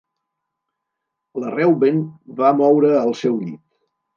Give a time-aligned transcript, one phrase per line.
[1.43, 2.01] La Reuben
[2.41, 3.63] va moure el seu llit.